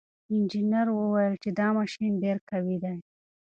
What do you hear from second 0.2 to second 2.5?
انجنیر وویل چې دا ماشین ډېر